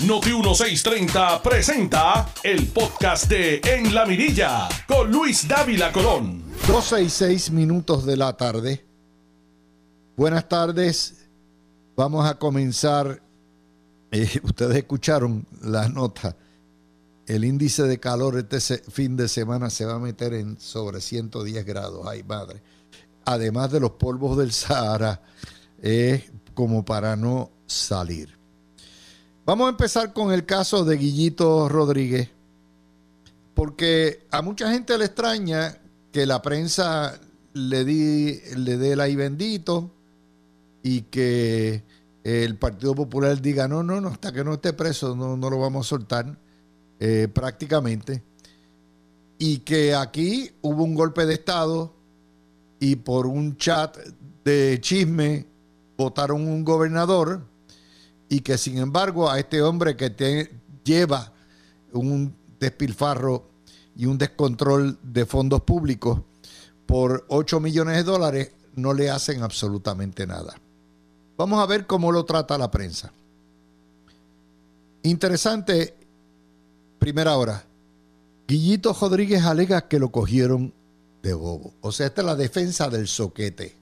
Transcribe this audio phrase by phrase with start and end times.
[0.00, 6.42] Noti 1630 presenta el podcast de En la Mirilla con Luis Dávila Colón.
[6.66, 8.84] 12 y 6 minutos de la tarde.
[10.16, 11.26] Buenas tardes.
[11.96, 13.22] Vamos a comenzar.
[14.10, 16.36] eh, ustedes escucharon la nota.
[17.26, 21.64] El índice de calor este fin de semana se va a meter en sobre 110
[21.64, 22.06] grados.
[22.06, 22.60] Ay, madre.
[23.24, 25.22] Además de los polvos del Sahara,
[25.80, 28.33] es como para no salir.
[29.46, 32.30] Vamos a empezar con el caso de Guillito Rodríguez,
[33.52, 35.76] porque a mucha gente le extraña
[36.12, 37.20] que la prensa
[37.52, 39.90] le, dé el ahí bendito
[40.82, 41.82] y que
[42.24, 45.58] el Partido Popular diga, no, no, no, hasta que no esté preso no, no lo
[45.58, 46.38] vamos a soltar
[46.98, 48.22] eh, prácticamente.
[49.36, 51.92] Y que aquí hubo un golpe de Estado
[52.80, 53.94] y por un chat
[54.42, 55.44] de chisme
[55.98, 57.42] votaron un gobernador
[58.28, 60.50] y que sin embargo a este hombre que
[60.84, 61.32] lleva
[61.92, 63.48] un despilfarro
[63.96, 66.20] y un descontrol de fondos públicos
[66.86, 70.54] por 8 millones de dólares no le hacen absolutamente nada.
[71.36, 73.12] Vamos a ver cómo lo trata la prensa.
[75.02, 75.94] Interesante,
[76.98, 77.64] primera hora.
[78.46, 80.72] Guillito Rodríguez alega que lo cogieron
[81.22, 81.72] de bobo.
[81.80, 83.74] O sea, esta es la defensa del soquete.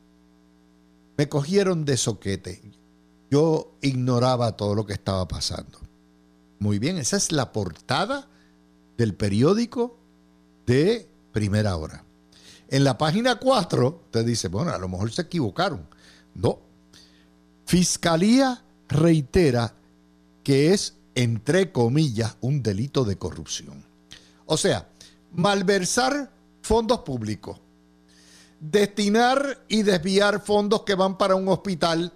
[1.17, 2.63] Me cogieron de soquete.
[3.33, 5.79] Yo ignoraba todo lo que estaba pasando.
[6.59, 8.29] Muy bien, esa es la portada
[8.99, 9.97] del periódico
[10.67, 12.05] de primera hora.
[12.69, 15.89] En la página 4, usted dice, bueno, a lo mejor se equivocaron.
[16.35, 16.59] No.
[17.65, 19.73] Fiscalía reitera
[20.45, 23.83] que es, entre comillas, un delito de corrupción.
[24.45, 24.91] O sea,
[25.33, 27.59] malversar fondos públicos,
[28.61, 32.13] destinar y desviar fondos que van para un hospital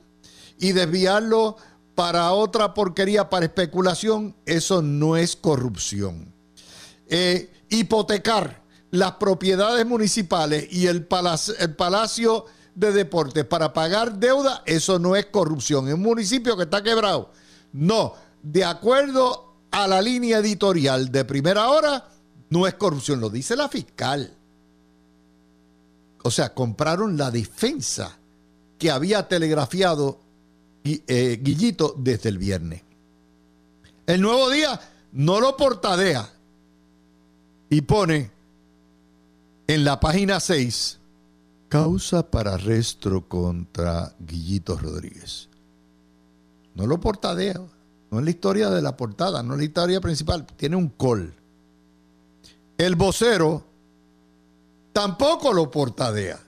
[0.58, 1.56] y desviarlo
[1.94, 6.32] para otra porquería, para especulación, eso no es corrupción.
[7.08, 14.62] Eh, hipotecar las propiedades municipales y el palacio, el palacio de deportes para pagar deuda,
[14.66, 15.88] eso no es corrupción.
[15.88, 17.32] En un municipio que está quebrado,
[17.72, 18.14] no.
[18.42, 22.08] De acuerdo a la línea editorial de primera hora,
[22.50, 24.36] no es corrupción, lo dice la fiscal.
[26.22, 28.18] O sea, compraron la defensa
[28.78, 30.20] que había telegrafiado
[31.06, 32.82] eh, Guillito desde el viernes.
[34.06, 34.80] El nuevo día
[35.12, 36.30] no lo portadea
[37.68, 38.30] y pone
[39.66, 40.98] en la página 6
[41.68, 45.48] causa para arresto contra Guillito Rodríguez.
[46.74, 47.60] No lo portadea,
[48.10, 51.34] no es la historia de la portada, no es la historia principal, tiene un call.
[52.78, 53.64] El vocero
[54.92, 56.38] tampoco lo portadea.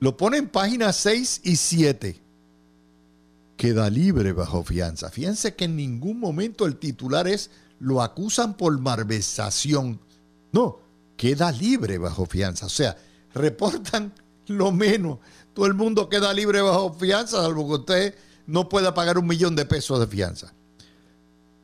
[0.00, 2.21] Lo pone en páginas 6 y 7.
[3.62, 5.08] Queda libre bajo fianza.
[5.08, 10.00] Fíjense que en ningún momento el titular es lo acusan por malversación.
[10.50, 10.80] No,
[11.16, 12.66] queda libre bajo fianza.
[12.66, 12.96] O sea,
[13.32, 14.14] reportan
[14.48, 15.20] lo menos.
[15.54, 18.14] Todo el mundo queda libre bajo fianza, salvo que usted
[18.48, 20.52] no pueda pagar un millón de pesos de fianza.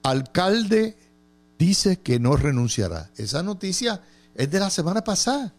[0.04, 0.97] Alcalde
[1.58, 3.10] dice que no renunciará.
[3.16, 4.04] Esa noticia
[4.37, 5.53] es de la semana pasada.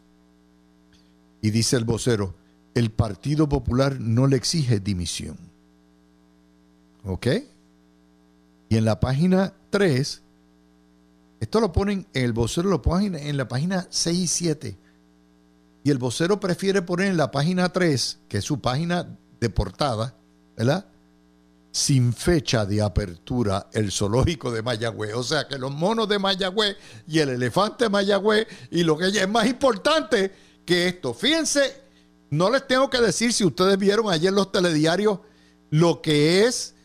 [1.41, 2.33] Y dice el vocero,
[2.75, 5.48] el Partido Popular no le exige dimisión.
[7.05, 7.27] ¿Ok?
[8.69, 10.21] Y en la página 3,
[11.39, 14.77] esto lo ponen, el vocero lo ponen en la página 6 y 7.
[15.83, 20.15] Y el vocero prefiere poner en la página 3, que es su página de portada,
[20.57, 20.85] ¿verdad?
[21.71, 25.13] Sin fecha de apertura, el zoológico de Mayagüez.
[25.13, 26.75] O sea que los monos de Mayagüez
[27.07, 30.33] y el elefante de Mayagüez y lo que es más importante
[30.65, 31.13] que esto.
[31.13, 31.81] Fíjense,
[32.29, 35.19] no les tengo que decir si ustedes vieron ayer los telediarios
[35.69, 36.75] lo que es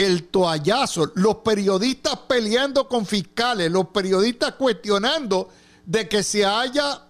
[0.00, 5.50] el toallazo, los periodistas peleando con fiscales, los periodistas cuestionando
[5.84, 7.02] de que se haya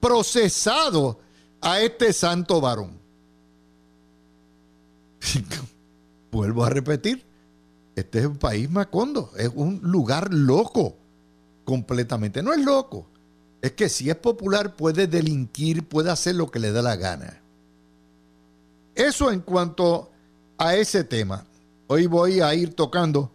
[0.00, 1.20] procesado
[1.60, 2.98] a este santo varón.
[6.32, 7.22] Vuelvo a repetir,
[7.94, 10.96] este es un país macondo, es un lugar loco,
[11.64, 12.42] completamente.
[12.42, 13.10] No es loco,
[13.60, 17.42] es que si es popular puede delinquir, puede hacer lo que le da la gana.
[18.94, 20.10] Eso en cuanto
[20.56, 21.44] a ese tema.
[21.88, 23.30] Hoy voy a ir tocando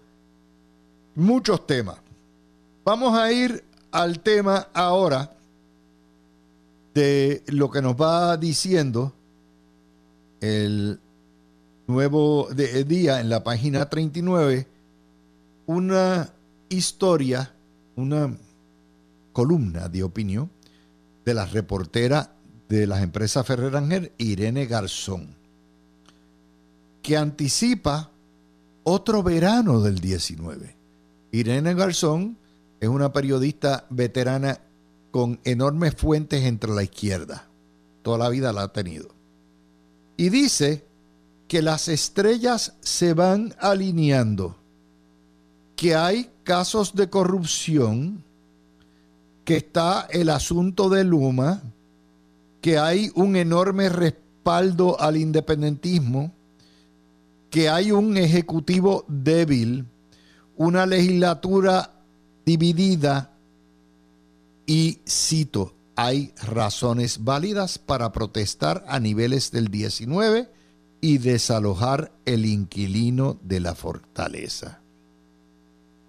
[1.15, 1.97] muchos temas.
[2.85, 5.35] Vamos a ir al tema ahora
[6.94, 9.13] de lo que nos va diciendo
[10.41, 11.00] el
[11.88, 14.67] nuevo de- día en la página 39,
[15.65, 16.29] una
[16.69, 17.53] historia,
[17.95, 18.38] una
[19.31, 20.50] columna de opinión
[21.25, 22.35] de la reportera
[22.69, 25.35] de las empresas Ferrer Ángel, Irene Garzón,
[27.01, 28.11] que anticipa
[28.83, 30.75] otro verano del 19.
[31.31, 32.38] Irene Garzón
[32.80, 34.59] es una periodista veterana
[35.12, 37.47] con enormes fuentes entre la izquierda.
[38.01, 39.09] Toda la vida la ha tenido.
[40.18, 40.85] Y dice
[41.47, 44.57] que las estrellas se van alineando,
[45.75, 48.24] que hay casos de corrupción,
[49.45, 51.62] que está el asunto de Luma,
[52.62, 56.33] que hay un enorme respaldo al independentismo,
[57.53, 59.85] que hay un ejecutivo débil,
[60.57, 61.91] una legislatura
[62.44, 63.31] dividida
[64.65, 70.50] y, cito, hay razones válidas para protestar a niveles del 19
[71.00, 74.81] y desalojar el inquilino de la fortaleza.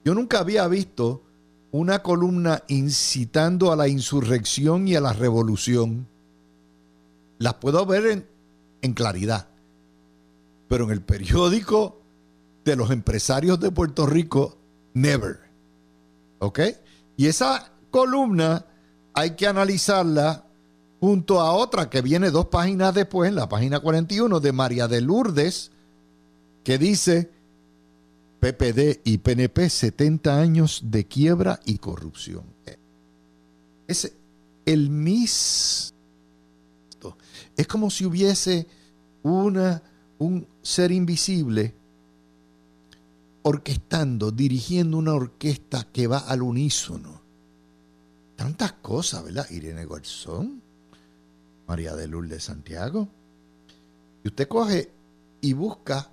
[0.03, 1.25] Yo nunca había visto
[1.73, 6.09] una columna incitando a la insurrección y a la revolución.
[7.37, 8.27] Las puedo ver en,
[8.81, 9.49] en claridad,
[10.69, 12.01] pero en el periódico
[12.65, 14.59] de los empresarios de Puerto Rico,
[14.95, 15.41] never.
[16.39, 16.61] ¿Ok?
[17.17, 18.67] Y esa columna
[19.13, 20.45] hay que analizarla
[21.01, 25.01] junto a otra que viene dos páginas después, en la página 41 de María de
[25.01, 25.71] Lourdes,
[26.65, 27.31] que dice
[28.41, 32.45] PPD y PNP 70 años de quiebra y corrupción.
[33.87, 34.13] Es
[34.67, 35.95] el mismo.
[37.57, 38.67] Es como si hubiese
[39.23, 39.83] una,
[40.19, 41.75] un ser invisible
[43.43, 47.25] orquestando, dirigiendo una orquesta que va al unísono
[48.37, 49.49] Tantas cosas, ¿verdad?
[49.51, 50.61] Irene Garzón,
[51.67, 53.09] María de Lourdes Santiago.
[54.25, 54.91] Y usted coge
[55.41, 56.11] y busca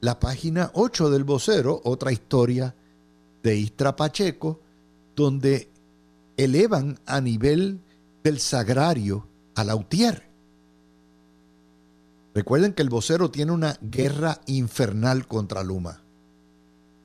[0.00, 2.74] la página 8 del vocero, otra historia
[3.42, 4.60] de Istra Pacheco,
[5.14, 5.70] donde
[6.36, 7.80] elevan a nivel
[8.22, 10.33] del sagrario a Lautier.
[12.34, 16.02] Recuerden que el vocero tiene una guerra infernal contra Luma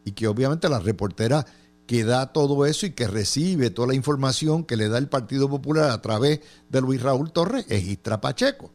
[0.04, 1.46] y que obviamente la reportera
[1.86, 5.50] que da todo eso y que recibe toda la información que le da el Partido
[5.50, 6.40] Popular a través
[6.70, 8.72] de Luis Raúl Torres es Istra Pacheco.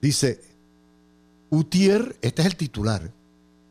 [0.00, 0.40] Dice,
[1.50, 3.12] Utier, este es el titular,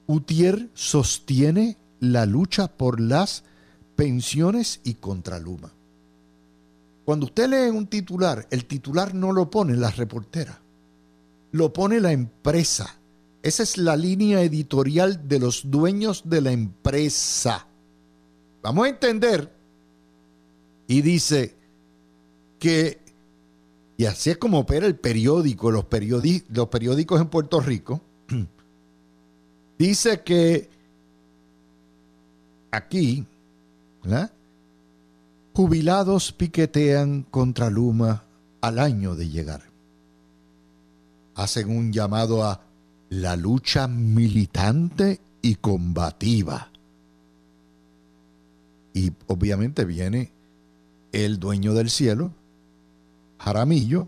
[0.07, 3.43] Utier sostiene la lucha por las
[3.95, 5.73] pensiones y contra Luma.
[7.03, 10.60] Cuando usted lee un titular, el titular no lo pone la reportera,
[11.51, 12.97] lo pone la empresa.
[13.43, 17.67] Esa es la línea editorial de los dueños de la empresa.
[18.61, 19.51] Vamos a entender.
[20.87, 21.55] Y dice
[22.59, 22.99] que,
[23.97, 25.85] y así es como opera el periódico, los,
[26.49, 28.01] los periódicos en Puerto Rico,
[29.79, 30.69] dice que
[32.69, 33.25] aquí,
[35.53, 38.23] jubilados piquetean contra Luma
[38.61, 39.70] al año de llegar.
[41.35, 42.61] Hacen un llamado a
[43.09, 46.71] la lucha militante y combativa
[48.93, 50.31] y obviamente viene
[51.11, 52.31] el dueño del cielo,
[53.39, 54.07] Jaramillo,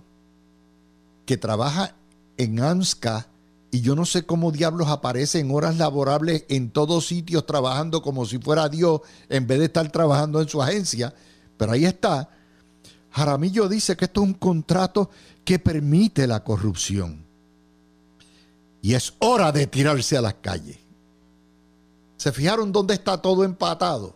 [1.26, 1.96] que trabaja
[2.38, 3.28] en AMSCA
[3.72, 8.26] y yo no sé cómo diablos aparece en horas laborables en todos sitios trabajando como
[8.26, 11.14] si fuera Dios en vez de estar trabajando en su agencia,
[11.58, 12.30] pero ahí está.
[13.12, 15.10] Jaramillo dice que esto es un contrato
[15.44, 17.26] que permite la corrupción.
[18.82, 20.78] Y es hora de tirarse a las calles.
[22.18, 24.16] ¿Se fijaron dónde está todo empatado?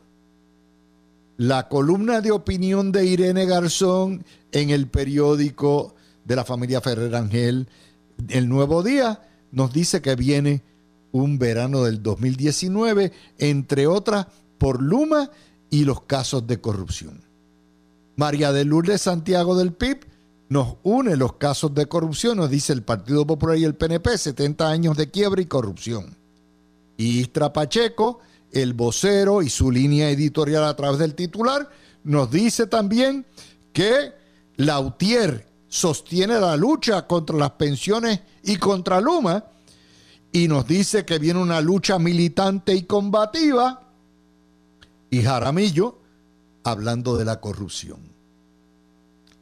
[1.38, 7.70] la columna de opinión de Irene Garzón en el periódico de la familia Ferrer Ángel,
[8.28, 10.64] El Nuevo Día, nos dice que viene
[11.12, 15.30] un verano del 2019, entre otras por Luma
[15.70, 17.22] y los casos de corrupción.
[18.16, 20.06] María de Lourdes Santiago del PIB
[20.50, 24.70] nos une los casos de corrupción, nos dice el Partido Popular y el PNP, 70
[24.70, 26.16] años de quiebra y corrupción.
[26.98, 31.70] Y Istra Pacheco el vocero y su línea editorial a través del titular,
[32.04, 33.26] nos dice también
[33.74, 34.14] que
[34.56, 39.46] Lautier sostiene la lucha contra las pensiones y contra Luma
[40.32, 43.84] y nos dice que viene una lucha militante y combativa
[45.10, 46.00] y Jaramillo
[46.64, 48.07] hablando de la corrupción.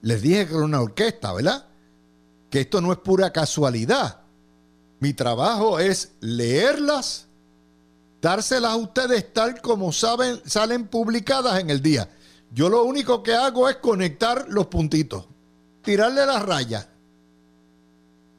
[0.06, 1.66] Les dije que era una orquesta, ¿verdad?
[2.52, 4.22] Que esto no es pura casualidad.
[5.00, 7.26] Mi trabajo es leerlas
[8.22, 12.08] dárselas a ustedes tal como saben, salen publicadas en el día.
[12.52, 15.26] Yo lo único que hago es conectar los puntitos,
[15.82, 16.88] tirarle las rayas.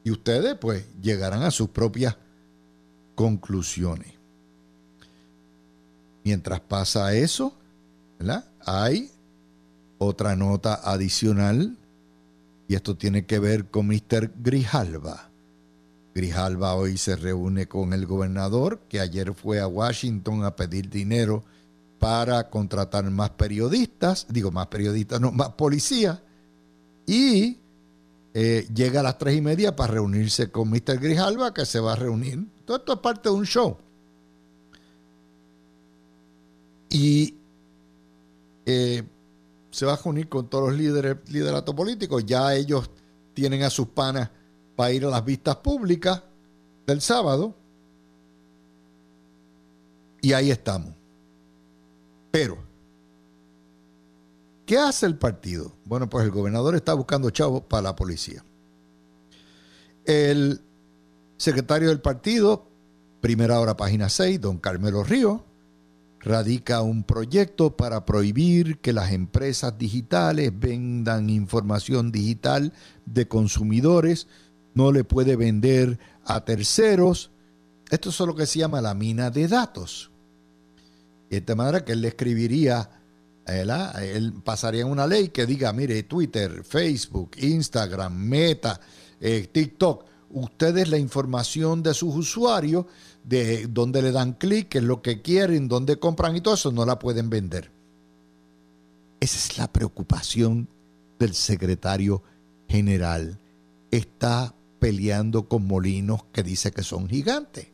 [0.05, 2.15] Y ustedes pues llegarán a sus propias
[3.13, 4.13] conclusiones.
[6.23, 7.53] Mientras pasa eso,
[8.61, 9.11] hay
[9.97, 11.77] otra nota adicional
[12.67, 14.31] y esto tiene que ver con Mr.
[14.37, 15.29] Grijalva.
[16.13, 21.43] Grijalva hoy se reúne con el gobernador, que ayer fue a Washington a pedir dinero
[21.99, 26.21] para contratar más periodistas, digo más periodistas, no, más policía,
[27.05, 27.57] y
[28.33, 30.99] eh, llega a las tres y media para reunirse con Mr.
[30.99, 32.45] Grijalva, que se va a reunir.
[32.65, 33.77] Todo esto es parte de un show.
[36.89, 37.35] Y
[38.65, 39.03] eh,
[39.77, 42.25] se va a reunir con todos los líderes, lideratos políticos.
[42.25, 42.89] Ya ellos
[43.35, 44.31] tienen a sus panas
[44.75, 46.23] para ir a las vistas públicas
[46.87, 47.53] del sábado.
[50.19, 50.95] Y ahí estamos.
[52.31, 52.57] Pero,
[54.65, 55.71] ¿qué hace el partido?
[55.85, 58.43] Bueno, pues el gobernador está buscando chavos para la policía.
[60.05, 60.59] El
[61.37, 62.65] secretario del partido,
[63.21, 65.43] primera hora, página 6, don Carmelo Río,
[66.19, 72.73] radica un proyecto para prohibir que las empresas digitales vendan información digital
[73.05, 74.27] de consumidores,
[74.73, 77.31] no le puede vender a terceros.
[77.89, 80.11] Esto es lo que se llama la mina de datos.
[81.29, 82.89] De manera que él le escribiría,
[83.47, 88.79] él pasaría una ley que diga, mire, Twitter, Facebook, Instagram, Meta,
[89.19, 92.85] eh, TikTok, ustedes la información de sus usuarios,
[93.27, 96.71] de dónde le dan clic, qué es lo que quieren, dónde compran y todo eso,
[96.71, 97.71] no la pueden vender.
[99.19, 100.69] Esa es la preocupación
[101.19, 102.23] del secretario
[102.69, 103.37] general.
[103.91, 107.67] Está peleando con molinos que dice que son gigantes.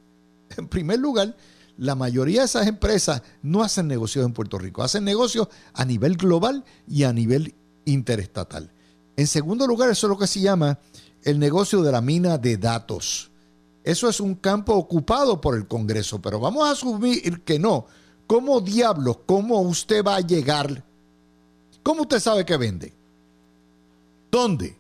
[0.58, 1.36] En primer lugar,
[1.78, 6.18] la mayoría de esas empresas no hacen negocios en Puerto Rico, hacen negocios a nivel
[6.18, 7.54] global y a nivel
[7.86, 8.72] interestatal.
[9.16, 10.80] En segundo lugar, eso es lo que se llama
[11.22, 13.33] el negocio de la mina de datos.
[13.84, 17.86] Eso es un campo ocupado por el Congreso, pero vamos a asumir que no.
[18.28, 20.84] ¿Cómo diablos, cómo usted va a llegar?
[21.84, 22.94] ¿Cómo usted sabe que vende?
[24.32, 24.78] ¿Dónde?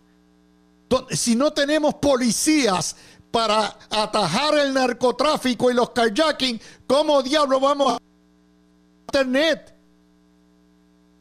[1.11, 2.95] Si no tenemos policías
[3.29, 7.97] para atajar el narcotráfico y los carjacking, ¿cómo diablos vamos a
[9.07, 9.75] Internet?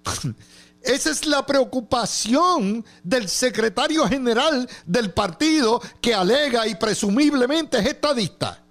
[0.83, 8.63] Esa es la preocupación del secretario general del partido que alega y presumiblemente es estadista.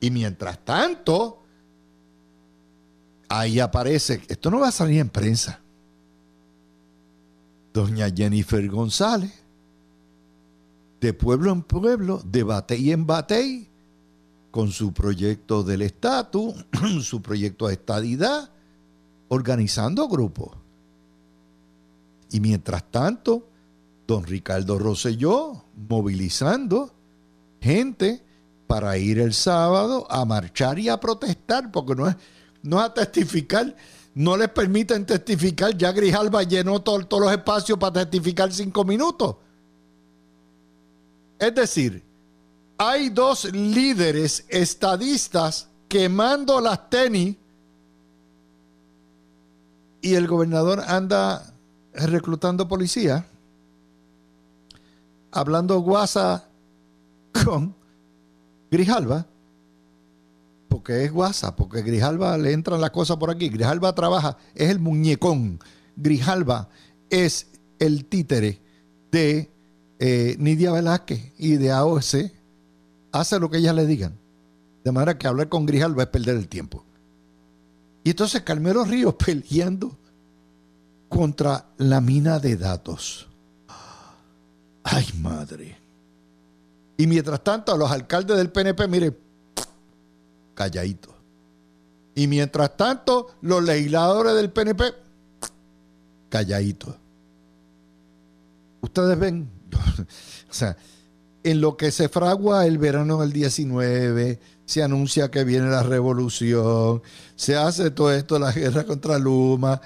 [0.00, 1.42] Y mientras tanto,
[3.28, 5.60] ahí aparece, esto no va a salir en prensa,
[7.74, 9.32] doña Jennifer González,
[11.00, 13.68] de pueblo en pueblo, de batey en batey,
[14.50, 16.54] con su proyecto del estatus,
[17.02, 18.50] su proyecto de estadidad,
[19.28, 20.59] organizando grupos.
[22.30, 23.48] Y mientras tanto,
[24.06, 26.92] don Ricardo Rosselló movilizando
[27.60, 28.22] gente
[28.66, 32.16] para ir el sábado a marchar y a protestar, porque no es,
[32.62, 33.74] no a testificar,
[34.14, 35.76] no les permiten testificar.
[35.76, 39.36] Ya Grijalba llenó todos los espacios para testificar cinco minutos.
[41.38, 42.04] Es decir,
[42.78, 47.36] hay dos líderes estadistas quemando las tenis
[50.00, 51.49] y el gobernador anda
[51.94, 53.26] reclutando policía,
[55.30, 56.48] hablando guasa
[57.44, 57.74] con
[58.70, 59.26] Grijalba,
[60.68, 63.48] porque es guasa, porque Grijalba le entran las cosas por aquí.
[63.48, 65.58] Grijalba trabaja, es el muñecón.
[65.96, 66.68] Grijalba
[67.10, 67.48] es
[67.80, 68.60] el títere
[69.10, 69.50] de
[69.98, 72.30] eh, Nidia Velázquez y de AOC.
[73.12, 74.16] Hace lo que ellas le digan.
[74.84, 76.84] De manera que hablar con Grijalba es perder el tiempo.
[78.04, 79.98] Y entonces Carmelo Ríos peleando
[81.10, 83.26] contra la mina de datos.
[84.84, 85.76] Ay, madre.
[86.96, 89.18] Y mientras tanto, los alcaldes del PNP, mire,
[90.54, 91.12] calladitos.
[92.14, 94.84] Y mientras tanto, los legisladores del PNP,
[96.28, 96.94] calladitos.
[98.80, 99.50] Ustedes ven,
[100.50, 100.76] o sea,
[101.42, 107.02] en lo que se fragua el verano del 19, se anuncia que viene la revolución,
[107.34, 109.80] se hace todo esto, la guerra contra Luma,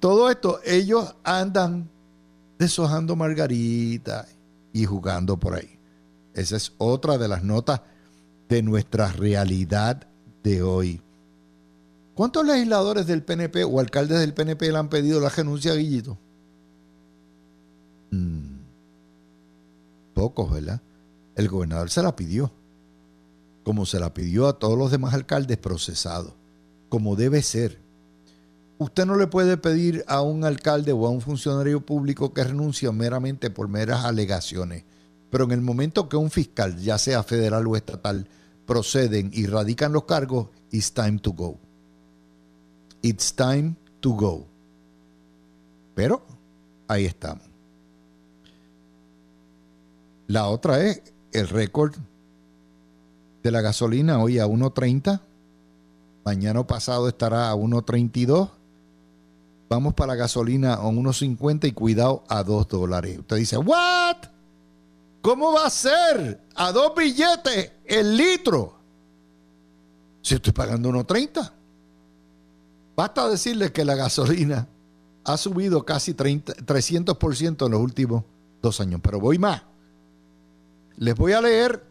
[0.00, 1.88] todo esto, ellos andan
[2.58, 4.26] deshojando margarita
[4.72, 5.78] y jugando por ahí.
[6.34, 7.80] Esa es otra de las notas
[8.48, 10.06] de nuestra realidad
[10.42, 11.02] de hoy.
[12.14, 16.18] ¿Cuántos legisladores del PNP o alcaldes del PNP le han pedido la renuncia a Guillito?
[18.10, 18.58] Mm,
[20.14, 20.80] pocos, ¿verdad?
[21.36, 22.50] El gobernador se la pidió,
[23.62, 26.32] como se la pidió a todos los demás alcaldes procesados,
[26.88, 27.78] como debe ser
[28.78, 32.90] usted no le puede pedir a un alcalde o a un funcionario público que renuncie
[32.92, 34.84] meramente por meras alegaciones.
[35.30, 38.28] Pero en el momento que un fiscal, ya sea federal o estatal,
[38.66, 41.58] proceden y radican los cargos, it's time to go.
[43.02, 44.46] It's time to go.
[45.94, 46.22] Pero
[46.86, 47.44] ahí estamos.
[50.26, 51.94] La otra es el récord
[53.42, 55.20] de la gasolina hoy a 1.30.
[56.24, 58.50] Mañana pasado estará a 1.32.
[59.68, 63.18] Vamos para la gasolina a 1.50 y cuidado a 2 dólares.
[63.18, 64.16] Usted dice, ¿what?
[65.20, 68.78] ¿Cómo va a ser a dos billetes el litro?
[70.22, 71.52] Si estoy pagando 1.30.
[72.96, 74.66] Basta decirle que la gasolina
[75.24, 78.24] ha subido casi 30, 300% en los últimos
[78.62, 79.00] dos años.
[79.02, 79.62] Pero voy más.
[80.96, 81.84] Les voy a leer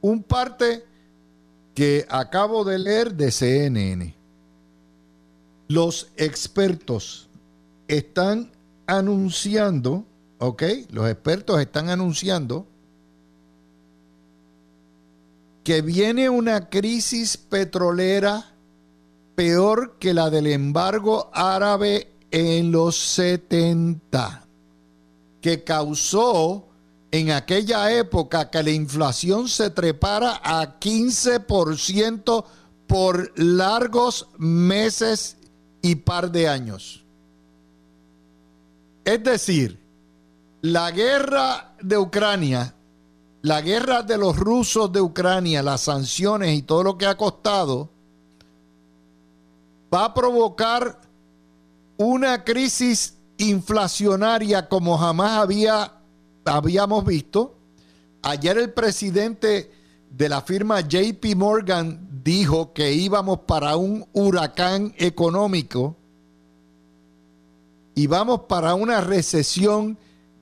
[0.00, 0.84] un parte
[1.74, 4.19] que acabo de leer de CNN.
[5.70, 7.28] Los expertos
[7.86, 8.50] están
[8.88, 10.04] anunciando,
[10.38, 10.64] ¿ok?
[10.90, 12.66] Los expertos están anunciando
[15.62, 18.50] que viene una crisis petrolera
[19.36, 24.44] peor que la del embargo árabe en los 70,
[25.40, 26.66] que causó
[27.12, 32.44] en aquella época que la inflación se trepara a 15%
[32.88, 35.36] por largos meses
[35.82, 37.04] y par de años.
[39.04, 39.78] Es decir,
[40.62, 42.74] la guerra de Ucrania,
[43.42, 47.90] la guerra de los rusos de Ucrania, las sanciones y todo lo que ha costado,
[49.92, 51.00] va a provocar
[51.96, 55.92] una crisis inflacionaria como jamás había,
[56.44, 57.56] habíamos visto.
[58.22, 59.72] Ayer el presidente
[60.10, 65.96] de la firma JP Morgan dijo que íbamos para un huracán económico
[67.94, 69.98] y vamos para una recesión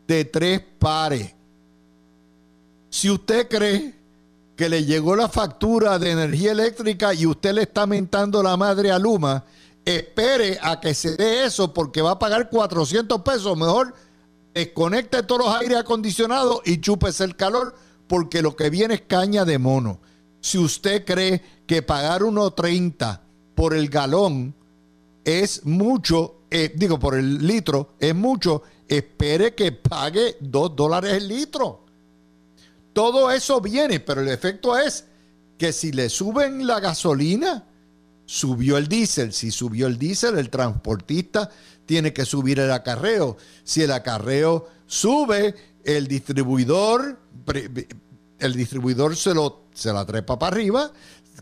[0.07, 1.35] de tres pares.
[2.91, 3.95] Si usted cree
[4.57, 8.91] que le llegó la factura de energía eléctrica y usted le está mentando la madre
[8.91, 9.45] a Luma,
[9.85, 13.57] espere a que se dé eso porque va a pagar 400 pesos.
[13.57, 13.95] Mejor
[14.55, 17.75] desconecte todos los aire acondicionados y chúpese el calor
[18.09, 20.01] porque lo que viene es caña de mono.
[20.41, 23.21] Si usted cree que pagar 1.30
[23.55, 24.55] por el galón
[25.25, 31.29] es mucho, eh, digo, por el litro es mucho, espere que pague 2 dólares el
[31.29, 31.85] litro.
[32.93, 35.05] Todo eso viene, pero el efecto es
[35.59, 37.65] que si le suben la gasolina,
[38.25, 39.33] subió el diésel.
[39.33, 41.51] Si subió el diésel, el transportista
[41.87, 43.37] tiene que subir el acarreo.
[43.65, 47.19] Si el acarreo sube, el distribuidor,
[48.39, 50.91] el distribuidor se, lo, se la trepa para arriba,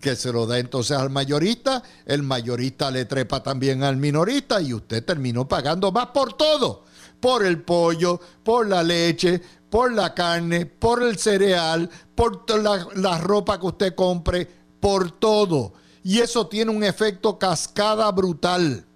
[0.01, 4.75] que se lo da entonces al mayorista, el mayorista le trepa también al minorista y
[4.75, 6.85] usted terminó pagando más por todo,
[7.21, 13.19] por el pollo, por la leche, por la carne, por el cereal, por la, la
[13.19, 14.49] ropa que usted compre,
[14.81, 15.73] por todo
[16.07, 18.87] y eso tiene un efecto cascada brutal.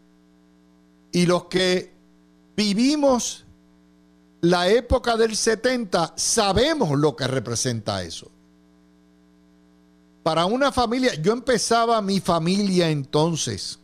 [1.10, 1.92] Y los que
[2.56, 3.46] vivimos
[4.42, 8.31] la época del 70 sabemos lo que representa eso.
[10.22, 13.79] Para una familia, yo empezaba mi familia entonces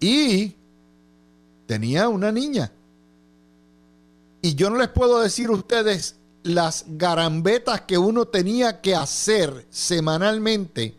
[0.00, 0.54] y
[1.66, 2.72] tenía una niña.
[4.40, 9.66] Y yo no les puedo decir a ustedes las garambetas que uno tenía que hacer
[9.70, 10.96] semanalmente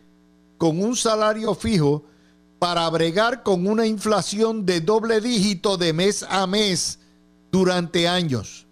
[0.58, 2.04] con un salario fijo
[2.60, 7.00] para bregar con una inflación de doble dígito de mes a mes
[7.54, 8.66] durante años.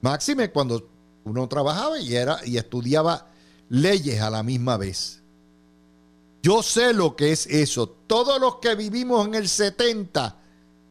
[0.00, 0.90] Máxime cuando
[1.22, 3.28] uno trabajaba y, era, y estudiaba
[3.68, 5.22] leyes a la misma vez.
[6.42, 7.88] Yo sé lo que es eso.
[8.08, 10.36] Todos los que vivimos en el 70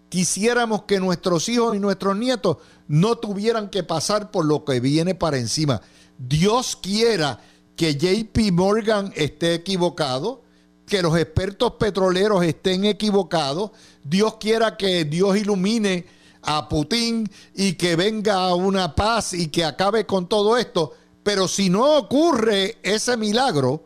[0.07, 5.15] quisiéramos que nuestros hijos y nuestros nietos no tuvieran que pasar por lo que viene
[5.15, 5.81] para encima.
[6.17, 7.41] Dios quiera
[7.75, 10.43] que JP Morgan esté equivocado,
[10.85, 13.71] que los expertos petroleros estén equivocados.
[14.01, 20.05] Dios quiera que Dios ilumine a Putin y que venga una paz y que acabe
[20.05, 20.93] con todo esto.
[21.23, 23.83] Pero si no ocurre ese milagro,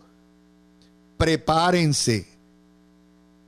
[1.18, 2.28] prepárense.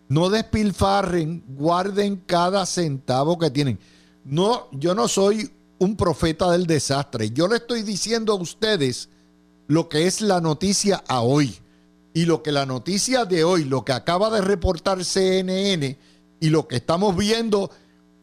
[0.07, 3.79] No despilfarren, guarden cada centavo que tienen.
[4.23, 7.31] No, yo no soy un profeta del desastre.
[7.31, 9.09] Yo le estoy diciendo a ustedes
[9.67, 11.55] lo que es la noticia a hoy.
[12.13, 15.97] Y lo que la noticia de hoy, lo que acaba de reportar CNN
[16.39, 17.71] y lo que estamos viendo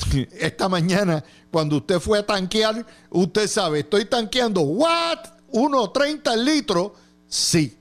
[0.40, 5.18] esta mañana cuando usted fue a tanquear, usted sabe, estoy tanqueando, ¿what?
[5.52, 6.92] 1.30 litros.
[7.28, 7.76] Sí,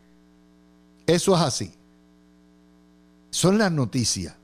[1.07, 1.73] eso es así.
[3.29, 4.36] Son las noticias.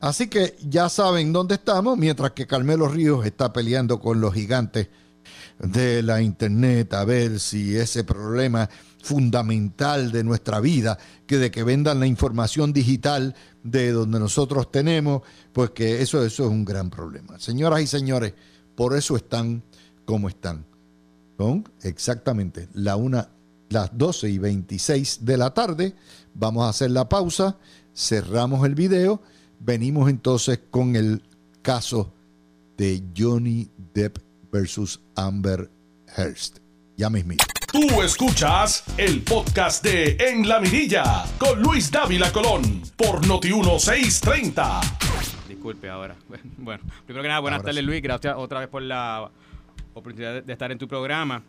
[0.00, 4.88] Así que ya saben dónde estamos, mientras que Carmelo Ríos está peleando con los gigantes
[5.58, 8.70] de la Internet a ver si ese problema
[9.02, 15.22] fundamental de nuestra vida, que de que vendan la información digital de donde nosotros tenemos,
[15.52, 17.38] pues que eso, eso es un gran problema.
[17.38, 18.34] Señoras y señores,
[18.74, 19.62] por eso están
[20.04, 20.64] cómo están.
[21.38, 23.28] Son exactamente la una,
[23.68, 25.94] las 12 y 26 de la tarde.
[26.34, 27.56] Vamos a hacer la pausa,
[27.94, 29.22] cerramos el video,
[29.60, 31.22] venimos entonces con el
[31.62, 32.12] caso
[32.76, 34.18] de Johnny Depp
[34.50, 35.70] versus Amber
[36.16, 36.58] Hearst.
[36.96, 37.34] Ya mismo.
[37.72, 44.80] Tú escuchas el podcast de En la Mirilla con Luis Dávila Colón por Noti 1630.
[45.48, 46.16] Disculpe ahora.
[46.58, 49.30] Bueno, primero que nada, buenas tardes Luis, gracias otra vez por la
[49.94, 51.44] oportunidad de estar en tu programa.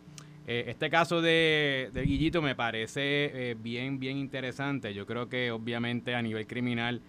[0.46, 4.94] Eh, este caso de, Guillito me parece eh, bien, bien interesante.
[4.94, 7.02] Yo creo que obviamente a nivel criminal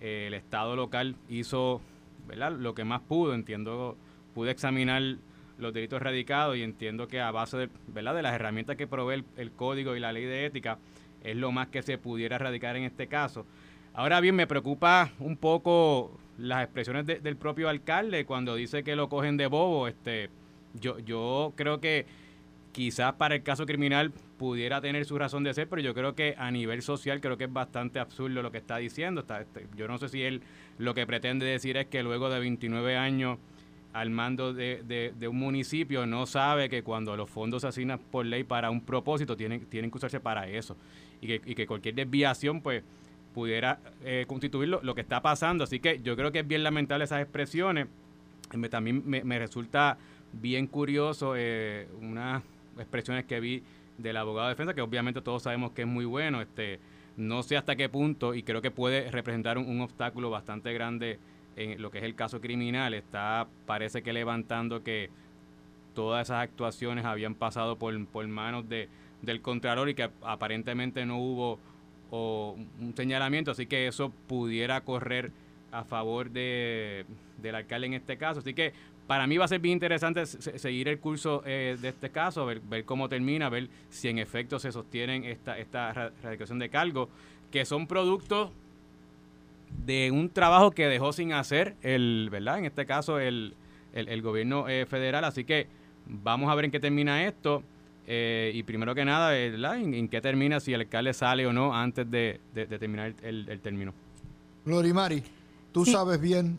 [0.00, 1.80] eh, el Estado local hizo
[2.28, 2.52] ¿verdad?
[2.52, 3.34] lo que más pudo.
[3.34, 3.96] Entiendo,
[4.32, 5.16] pude examinar
[5.60, 8.14] los delitos radicados y entiendo que a base de, ¿verdad?
[8.14, 10.78] de las herramientas que provee el, código y la ley de ética
[11.22, 13.46] es lo más que se pudiera erradicar en este caso.
[13.92, 19.08] Ahora bien, me preocupa un poco las expresiones del propio alcalde cuando dice que lo
[19.08, 19.88] cogen de bobo.
[19.88, 20.30] Este,
[20.74, 22.06] yo, yo creo que
[22.72, 26.34] quizás para el caso criminal pudiera tener su razón de ser, pero yo creo que
[26.38, 29.20] a nivel social creo que es bastante absurdo lo que está diciendo.
[29.20, 30.42] Está, este, yo no sé si él
[30.78, 33.38] lo que pretende decir es que luego de 29 años
[33.92, 38.44] al mando de, un municipio no sabe que cuando los fondos se asignan por ley
[38.44, 40.76] para un propósito tienen, tienen que usarse para eso
[41.20, 42.82] y que, y que cualquier desviación pues
[43.34, 45.64] pudiera eh, constituir lo, que está pasando.
[45.64, 47.86] Así que yo creo que es bien lamentable esas expresiones.
[48.54, 49.96] Me, también me, resulta
[50.32, 52.42] bien curioso eh, unas
[52.76, 53.62] expresiones que vi
[53.98, 56.40] del abogado de defensa, que obviamente todos sabemos que es muy bueno.
[56.40, 56.80] Este,
[57.16, 61.18] no sé hasta qué punto y creo que puede representar un obstáculo bastante grande
[61.60, 65.10] en lo que es el caso criminal, está parece que levantando que
[65.94, 68.88] todas esas actuaciones habían pasado por, por manos de,
[69.22, 71.58] del Contralor y que aparentemente no hubo
[72.10, 75.30] un señalamiento, así que eso pudiera correr
[75.70, 77.04] a favor de,
[77.40, 78.40] del alcalde en este caso.
[78.40, 78.72] Así que
[79.06, 82.60] para mí va a ser bien interesante seguir el curso eh, de este caso, ver,
[82.60, 87.08] ver, cómo termina, ver si en efecto se sostienen esta, esta radicación de cargo,
[87.50, 88.50] que son productos
[89.84, 92.58] de un trabajo que dejó sin hacer el, ¿verdad?
[92.58, 93.54] En este caso el,
[93.92, 95.24] el, gobierno eh, federal.
[95.24, 95.66] Así que
[96.06, 97.62] vamos a ver en qué termina esto.
[98.06, 99.78] Eh, y primero que nada, ¿verdad?
[99.78, 103.92] En, qué termina si el alcalde sale o no antes de, terminar el, el, término.
[104.64, 105.22] Glorimari,
[105.72, 106.58] tú sabes bien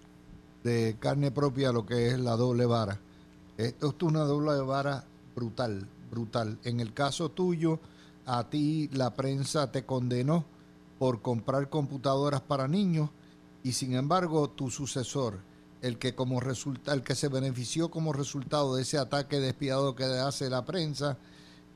[0.64, 3.00] de carne propia lo que es la doble vara.
[3.58, 5.04] Esto es una doble vara
[5.36, 6.58] brutal, brutal.
[6.64, 7.80] En el caso tuyo,
[8.26, 10.46] a ti la prensa te condenó
[11.02, 13.10] por comprar computadoras para niños
[13.64, 15.40] y sin embargo tu sucesor,
[15.82, 20.04] el que como resulta, el que se benefició como resultado de ese ataque despiadado que
[20.04, 21.18] hace la prensa,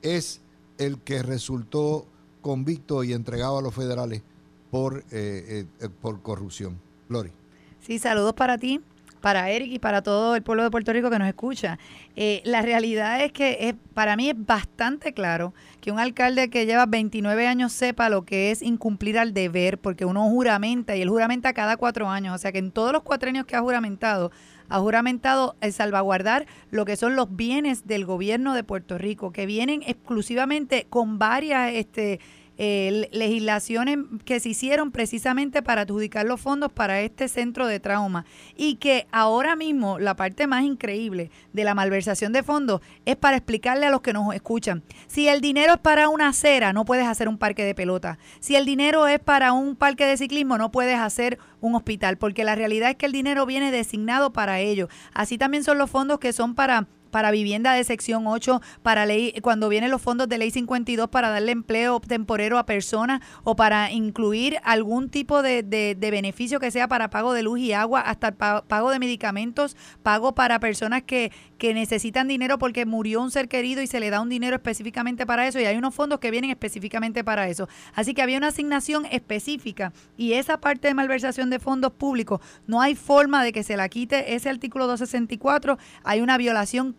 [0.00, 0.42] es
[0.78, 2.06] el que resultó
[2.40, 4.22] convicto y entregado a los federales
[4.70, 6.80] por, eh, eh, por corrupción.
[7.08, 7.32] Lori.
[7.80, 8.80] Sí, saludos para ti
[9.26, 11.80] para Eric y para todo el pueblo de Puerto Rico que nos escucha.
[12.14, 16.64] Eh, la realidad es que es, para mí es bastante claro que un alcalde que
[16.64, 21.08] lleva 29 años sepa lo que es incumplir al deber, porque uno juramenta y él
[21.08, 24.30] juramenta cada cuatro años, o sea que en todos los cuatro años que ha juramentado,
[24.68, 29.44] ha juramentado el salvaguardar lo que son los bienes del gobierno de Puerto Rico, que
[29.44, 31.72] vienen exclusivamente con varias...
[31.72, 32.20] este
[32.58, 38.24] eh, legislaciones que se hicieron precisamente para adjudicar los fondos para este centro de trauma
[38.56, 43.36] y que ahora mismo la parte más increíble de la malversación de fondos es para
[43.36, 44.82] explicarle a los que nos escuchan.
[45.06, 48.18] Si el dinero es para una acera, no puedes hacer un parque de pelota.
[48.40, 52.44] Si el dinero es para un parque de ciclismo, no puedes hacer un hospital, porque
[52.44, 54.88] la realidad es que el dinero viene designado para ello.
[55.12, 56.86] Así también son los fondos que son para
[57.16, 61.30] para vivienda de sección 8, para ley, cuando vienen los fondos de ley 52 para
[61.30, 66.88] darle empleo temporero a personas o para incluir algún tipo de, de, beneficio que sea
[66.88, 71.74] para pago de luz y agua, hasta pago de medicamentos, pago para personas que, que
[71.74, 75.46] necesitan dinero porque murió un ser querido y se le da un dinero específicamente para
[75.46, 77.68] eso y hay unos fondos que vienen específicamente para eso.
[77.94, 82.82] Así que había una asignación específica y esa parte de malversación de fondos públicos no
[82.82, 86.94] hay forma de que se la quite ese artículo 264, hay una violación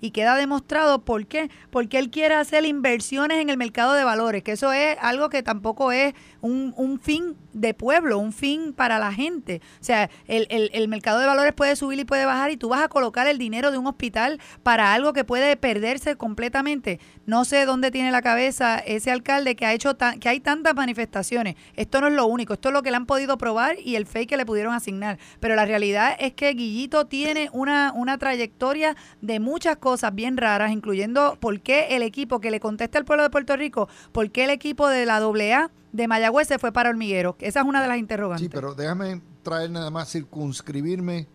[0.00, 4.42] y queda demostrado por qué, porque él quiere hacer inversiones en el mercado de valores,
[4.42, 8.98] que eso es algo que tampoco es un, un fin de pueblo, un fin para
[8.98, 9.60] la gente.
[9.80, 12.68] O sea, el, el, el mercado de valores puede subir y puede bajar y tú
[12.68, 17.00] vas a colocar el dinero de un hospital para algo que puede perderse completamente.
[17.26, 21.56] No sé dónde tiene la cabeza ese alcalde que ha hecho que hay tantas manifestaciones.
[21.74, 24.06] Esto no es lo único, esto es lo que le han podido probar y el
[24.06, 25.18] fake que le pudieron asignar.
[25.40, 30.70] Pero la realidad es que Guillito tiene una, una trayectoria de muchas cosas bien raras,
[30.72, 34.44] incluyendo por qué el equipo que le contesta al pueblo de Puerto Rico, por qué
[34.44, 37.36] el equipo de la AA de Mayagüez se fue para Hormiguero.
[37.40, 38.44] Esa es una de las interrogantes.
[38.44, 41.26] Sí, pero déjame traer nada más circunscribirme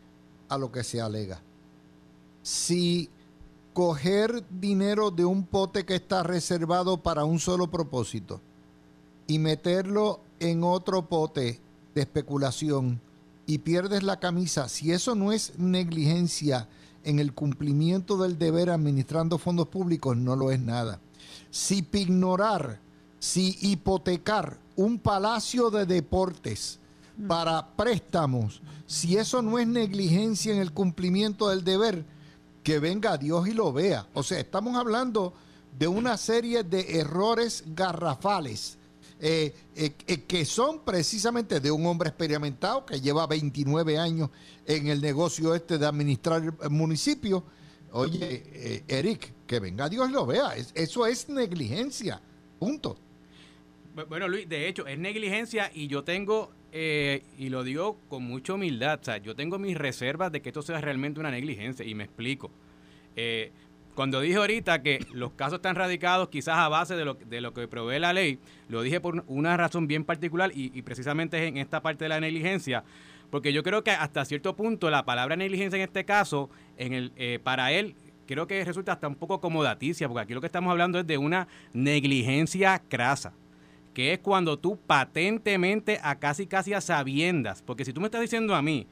[0.49, 1.41] a lo que se alega.
[2.41, 3.10] Si
[3.73, 8.41] coger dinero de un pote que está reservado para un solo propósito
[9.27, 11.62] y meterlo en otro pote
[11.95, 12.99] de especulación
[13.45, 16.67] y pierdes la camisa, si eso no es negligencia
[17.04, 20.99] en el cumplimiento del deber administrando fondos públicos, no lo es nada.
[21.49, 22.80] Si ignorar,
[23.19, 26.80] si hipotecar un palacio de deportes
[27.27, 32.06] para préstamos, si eso no es negligencia en el cumplimiento del deber,
[32.63, 34.08] que venga Dios y lo vea.
[34.13, 35.34] O sea, estamos hablando
[35.78, 38.78] de una serie de errores garrafales
[39.24, 44.32] eh, eh, eh, que son precisamente de un hombre experimentado que lleva 29 años
[44.65, 47.43] en el negocio este de administrar el municipio.
[47.91, 50.56] Oye, Eric, que venga Dios y lo vea.
[50.74, 52.19] eso es negligencia.
[52.58, 52.97] Punto.
[54.08, 58.99] Bueno, Luis, de hecho, es negligencia y yo tengo, y lo digo con mucha humildad,
[59.01, 62.05] o sea, yo tengo mis reservas de que esto sea realmente una negligencia y me
[62.05, 62.49] explico.
[63.15, 63.51] Eh,
[63.95, 67.53] cuando dije ahorita que los casos están radicados quizás a base de lo, de lo
[67.53, 71.57] que provee la ley, lo dije por una razón bien particular y, precisamente es en
[71.57, 72.86] esta parte de la negligencia,
[73.29, 77.12] porque yo creo que hasta cierto punto la palabra negligencia en este caso, en el,
[77.17, 77.95] eh, para él,
[78.27, 81.17] creo que resulta hasta un poco comodaticia, porque aquí lo que estamos hablando es de
[81.17, 83.34] una negligencia crasa
[83.93, 88.21] que es cuando tú patentemente a casi casi a sabiendas, porque si tú me estás
[88.21, 88.88] diciendo a mí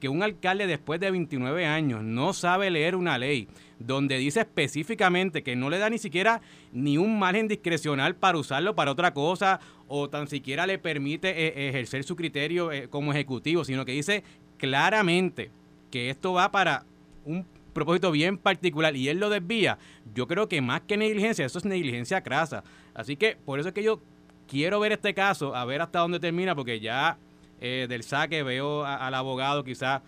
[0.00, 5.42] que un alcalde después de 29 años no sabe leer una ley donde dice específicamente
[5.42, 9.60] que no le da ni siquiera ni un margen discrecional para usarlo para otra cosa
[9.88, 14.24] o tan siquiera le permite eh, ejercer su criterio eh, como ejecutivo, sino que dice
[14.58, 15.50] claramente
[15.90, 16.84] que esto va para
[17.24, 19.78] un propósito bien particular y él lo desvía,
[20.14, 22.62] yo creo que más que negligencia, eso es negligencia crasa.
[22.94, 24.00] Así que por eso es que yo
[24.48, 27.18] quiero ver este caso, a ver hasta dónde termina, porque ya
[27.60, 30.02] eh, del saque, veo al abogado quizás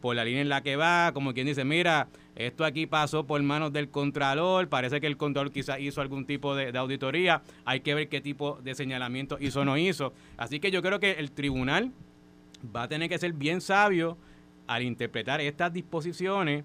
[0.00, 3.42] por la línea en la que va, como quien dice, mira, esto aquí pasó por
[3.42, 7.94] manos del Contralor, parece que el Contralor quizás hizo algún tipo de, auditoría, hay que
[7.94, 10.12] ver qué tipo de señalamiento hizo o no hizo.
[10.36, 11.92] Así que yo creo que el tribunal
[12.74, 14.16] va a tener que ser bien sabio
[14.66, 16.64] al interpretar estas disposiciones,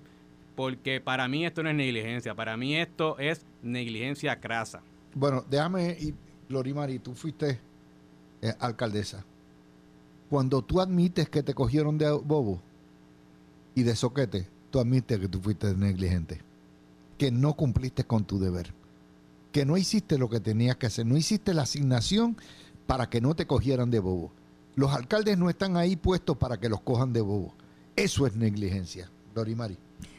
[0.55, 4.81] porque para mí esto no es negligencia, para mí esto es negligencia crasa.
[5.13, 6.13] Bueno, déjame, y
[6.49, 7.59] Glorimari, tú fuiste
[8.41, 9.25] eh, alcaldesa
[10.29, 12.61] cuando tú admites que te cogieron de bobo
[13.75, 16.41] y de soquete, tú admites que tú fuiste negligente,
[17.17, 18.73] que no cumpliste con tu deber,
[19.51, 22.37] que no hiciste lo que tenías que hacer, no hiciste la asignación
[22.87, 24.31] para que no te cogieran de bobo.
[24.75, 27.53] Los alcaldes no están ahí puestos para que los cojan de bobo.
[27.95, 29.77] Eso es negligencia, Dorimari.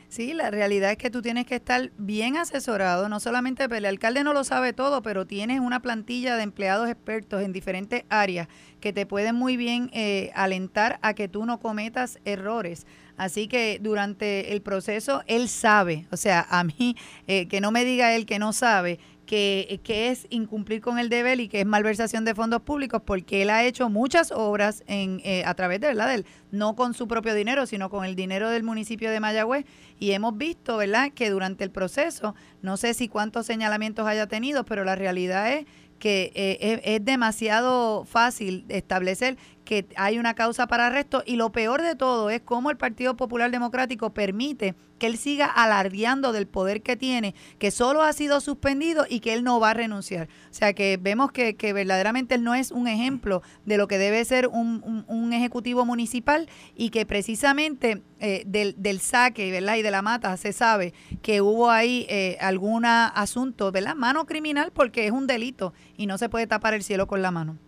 [0.09, 4.23] Sí, la realidad es que tú tienes que estar bien asesorado, no solamente el alcalde
[4.23, 8.47] no lo sabe todo, pero tienes una plantilla de empleados expertos en diferentes áreas
[8.81, 12.87] que te pueden muy bien eh, alentar a que tú no cometas errores.
[13.17, 17.85] Así que durante el proceso él sabe, o sea, a mí, eh, que no me
[17.85, 22.25] diga él que no sabe, que, es incumplir con el deber y que es malversación
[22.25, 26.15] de fondos públicos porque él ha hecho muchas obras en, eh, a través de verdad
[26.15, 29.67] él, no con su propio dinero, sino con el dinero del municipio de Mayagüez
[29.99, 34.65] y hemos visto, ¿verdad?, que durante el proceso, no sé si cuántos señalamientos haya tenido,
[34.65, 35.67] pero la realidad es
[35.99, 41.83] que eh, es, demasiado fácil establecer que hay una causa para arresto y lo peor
[41.83, 46.81] de todo es cómo el Partido Popular Democrático permite que él siga alardeando del poder
[46.81, 50.29] que tiene, que solo ha sido suspendido y que él no va a renunciar.
[50.51, 53.99] O sea que vemos que, que verdaderamente él no es un ejemplo de lo que
[53.99, 59.77] debe ser un, un, ejecutivo municipal y que precisamente eh, del, del, saque ¿verdad?
[59.77, 63.97] y de la mata se sabe que hubo ahí eh, algún asunto, ¿verdad?
[63.97, 67.33] Mano criminal porque es un delito y no se puede tapar el cielo con la
[67.33, 67.59] mano.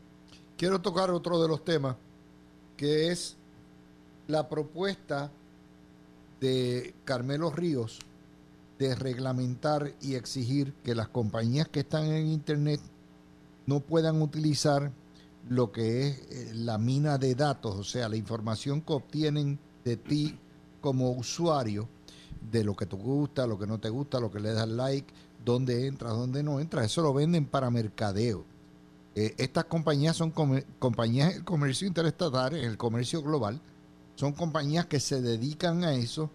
[0.58, 1.94] Quiero tocar otro de los temas,
[2.76, 3.36] que es
[4.26, 5.30] la propuesta
[6.40, 8.00] de Carmelo Ríos
[8.76, 12.80] de reglamentar y exigir que las compañías que están en Internet
[13.66, 14.90] no puedan utilizar
[15.48, 19.96] lo que es eh, la mina de datos, o sea, la información que obtienen de
[19.96, 20.40] ti
[20.80, 21.88] como usuario,
[22.50, 25.14] de lo que te gusta, lo que no te gusta, lo que le das like,
[25.44, 28.57] dónde entras, dónde no entras, eso lo venden para mercadeo.
[29.14, 30.30] Eh, estas compañías son
[30.78, 33.60] compañías del comercio interestatal, en el comercio global,
[34.14, 36.30] son compañías que se dedican a eso.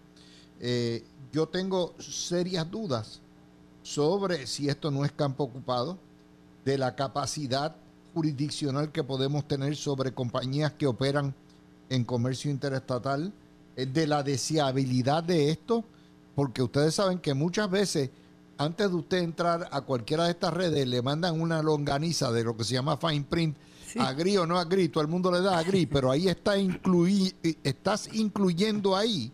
[0.60, 3.20] Eh, yo tengo serias dudas
[3.82, 5.98] sobre si esto no es campo ocupado,
[6.64, 7.76] de la capacidad
[8.14, 11.34] jurisdiccional que podemos tener sobre compañías que operan
[11.90, 13.32] en comercio interestatal,
[13.76, 15.84] eh, de la deseabilidad de esto,
[16.34, 18.10] porque ustedes saben que muchas veces
[18.58, 22.56] antes de usted entrar a cualquiera de estas redes, le mandan una longaniza de lo
[22.56, 23.56] que se llama fine print.
[23.98, 28.08] Agri o no agri, todo el mundo le da agri, pero ahí está incluí, estás
[28.12, 29.30] incluyendo ahí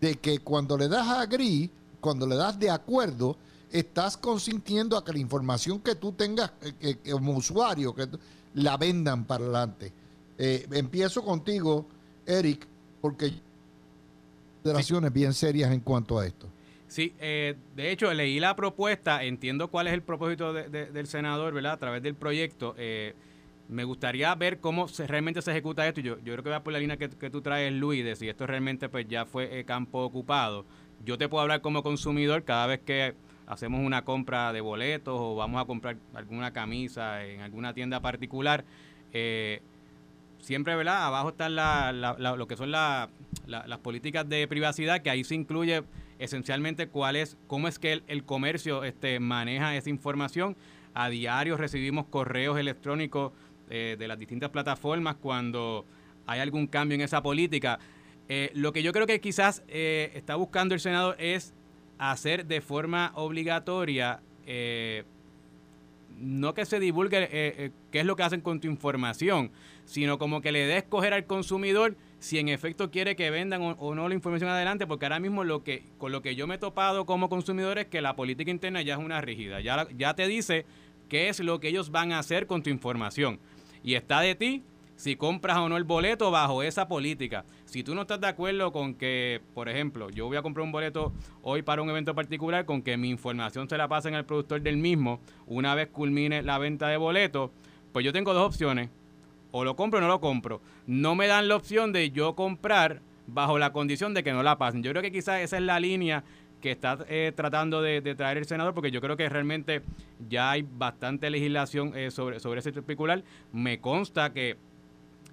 [0.00, 3.36] de que cuando le das agri, cuando le das de acuerdo,
[3.70, 8.08] estás consintiendo a que la información que tú tengas eh, como usuario, que
[8.54, 9.92] la vendan para adelante.
[10.38, 11.86] Eh, empiezo contigo,
[12.26, 12.66] Eric,
[13.00, 13.32] porque
[14.62, 16.48] consideraciones bien serias en cuanto a esto.
[16.96, 21.72] Sí, eh, de hecho leí la propuesta, entiendo cuál es el propósito del senador, ¿verdad?
[21.72, 22.74] A través del proyecto.
[22.78, 23.12] Eh,
[23.68, 26.00] me gustaría ver cómo se, realmente se ejecuta esto.
[26.00, 28.46] Yo, yo creo que va por la línea que, tú traes, Luis, de si esto
[28.46, 30.64] realmente pues ya fue campo ocupado.
[31.04, 33.12] Yo te puedo hablar como consumidor cada vez que
[33.46, 38.64] hacemos una compra de boletos o vamos a comprar alguna camisa en alguna tienda particular.
[39.12, 39.60] Eh,
[40.38, 41.04] siempre, ¿verdad?
[41.04, 43.10] Abajo están lo que son las
[43.82, 45.82] políticas de privacidad, que ahí se incluye
[46.18, 50.56] esencialmente cuál es, cómo es que el, comercio este, maneja esa información.
[50.94, 53.32] A diario recibimos correos electrónicos
[53.68, 55.84] eh, de las distintas plataformas cuando
[56.26, 57.78] hay algún cambio en esa política.
[58.28, 61.52] Eh, lo que yo creo que quizás eh, está buscando el Senado es
[61.98, 64.20] hacer de forma obligatoria,
[66.18, 69.50] no que se divulgue qué es lo que hacen con tu información,
[69.84, 73.94] sino como que le dé escoger al consumidor si en efecto quiere que vendan o,
[73.94, 76.58] no la información adelante, porque ahora mismo lo que con lo que yo me he
[76.58, 80.26] topado como consumidor es que la política interna ya es una rígida, ya, ya te
[80.26, 80.66] dice
[81.08, 83.38] qué es lo que ellos van a hacer con tu información.
[83.84, 84.64] Y está de ti
[84.96, 87.44] si compras o no el boleto bajo esa política.
[87.64, 90.72] Si tú no estás de acuerdo con que, por ejemplo, yo voy a comprar un
[90.72, 91.12] boleto
[91.42, 94.78] hoy para un evento particular, con que mi información se la pasen al productor del
[94.78, 97.52] mismo, una vez culmine la venta de boletos,
[97.92, 98.90] pues yo tengo dos opciones
[99.50, 100.60] o lo compro o no lo compro.
[100.86, 104.58] No me dan la opción de yo comprar bajo la condición de que no la
[104.58, 104.82] pasen.
[104.82, 106.24] Yo creo que quizás esa es la línea
[106.60, 109.82] que está eh, tratando de, traer el senador, porque yo creo que realmente
[110.28, 113.22] ya hay bastante legislación eh, sobre, sobre ese particular.
[113.52, 114.56] Me consta que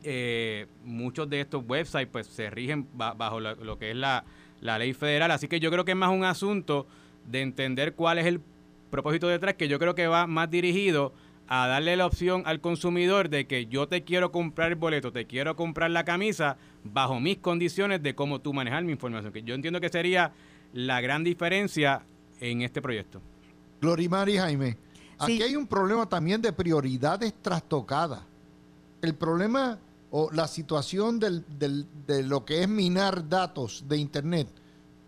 [0.04, 4.26] eh, muchos de estos websites pues se rigen bajo lo, que es la,
[4.60, 6.88] la ley federal, así que yo creo que es más un asunto
[7.26, 8.41] de entender cuál es el
[8.89, 11.13] propósito detrás, que yo creo que va más dirigido
[11.47, 15.25] a darle la opción al consumidor de que yo te quiero comprar el boleto, te
[15.25, 19.34] quiero comprar la camisa bajo mis condiciones de cómo tú manejar mi información.
[19.34, 20.34] Que yo entiendo que sería
[20.73, 22.06] la gran diferencia
[22.39, 23.21] en este proyecto.
[23.82, 24.77] Glorimar y Jaime,
[25.19, 28.21] aquí hay un problema también de prioridades trastocadas.
[29.01, 29.79] El problema
[30.12, 31.43] o la situación del,
[32.08, 34.47] de lo que es minar datos de Internet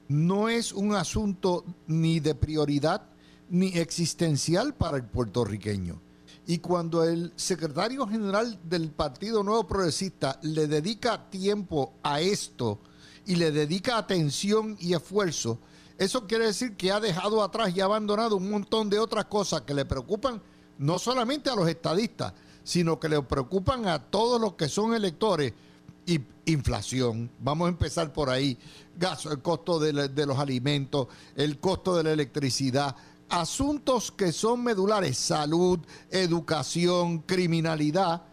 [0.08, 3.04] no es un asunto ni de prioridad
[3.50, 6.02] ni existencial para el puertorriqueño.
[6.48, 12.80] Y cuando el secretario general del Partido Nuevo Progresista le dedica tiempo a esto
[13.26, 15.58] y le dedica atención y esfuerzo,
[15.98, 19.74] eso quiere decir que ha dejado atrás y abandonado un montón de otras cosas que
[19.74, 20.42] le preocupan
[20.78, 25.54] no solamente a los estadistas, sino que le preocupan a todos los que son electores.
[26.06, 28.60] Y inflación, vamos a empezar por ahí,
[28.96, 32.96] gas, el costo de los alimentos, el costo de la electricidad,
[33.30, 38.24] asuntos que son medulares, salud, educación, criminalidad,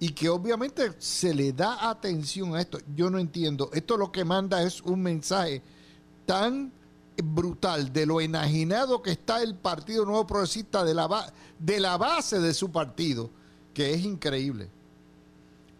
[0.00, 2.78] y que obviamente se le da atención a esto.
[2.94, 3.70] Yo no entiendo.
[3.72, 5.62] Esto lo que manda es un mensaje
[6.26, 6.72] tan
[7.16, 12.40] brutal de lo enajenado que está el Partido Nuevo Progresista de la, de la base
[12.40, 13.30] de su partido,
[13.72, 14.68] que es increíble.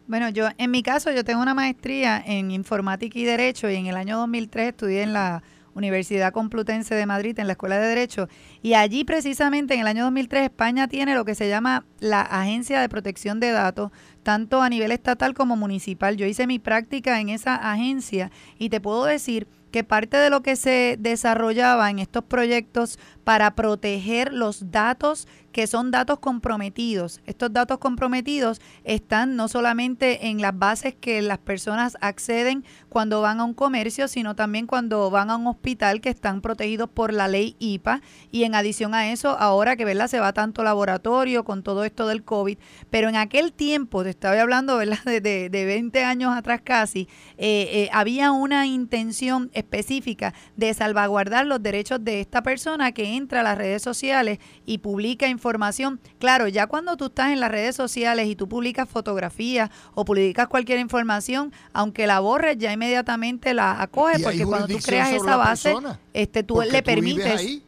[0.07, 3.87] Bueno, yo en mi caso yo tengo una maestría en informática y derecho y en
[3.87, 5.42] el año 2003 estudié en la
[5.74, 8.28] Universidad Complutense de Madrid, en la Escuela de Derecho.
[8.62, 12.80] Y allí precisamente en el año 2003 España tiene lo que se llama la Agencia
[12.80, 13.90] de Protección de Datos,
[14.22, 16.16] tanto a nivel estatal como municipal.
[16.16, 20.40] Yo hice mi práctica en esa agencia y te puedo decir que parte de lo
[20.40, 27.20] que se desarrollaba en estos proyectos para proteger los datos que son datos comprometidos.
[27.26, 33.38] Estos datos comprometidos están no solamente en las bases que las personas acceden cuando van
[33.38, 37.28] a un comercio, sino también cuando van a un hospital que están protegidos por la
[37.28, 38.02] ley IPA.
[38.32, 40.08] Y en adición a eso, ahora que ¿verdad?
[40.08, 42.58] se va tanto laboratorio con todo esto del COVID,
[42.90, 44.98] pero en aquel tiempo, te estaba hablando ¿verdad?
[45.04, 47.08] De, de, 20 años atrás casi,
[47.38, 53.40] eh, eh, había una intención específica de salvaguardar los derechos de esta persona que entra
[53.40, 56.00] a las redes sociales y publica información.
[56.19, 60.48] Claro, ya cuando tú estás en las redes sociales y tú publicas fotografías o publicas
[60.48, 65.75] cualquier información, aunque la borres, ya inmediatamente la acoges, porque cuando tú creas esa base,
[66.12, 67.27] este, tú le permites.
[67.27, 67.62] ahí,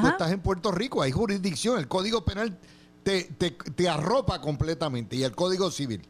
[0.00, 2.58] Tú estás en Puerto Rico, hay jurisdicción, el Código Penal
[3.04, 6.02] te, te, te arropa completamente y el Código Civil.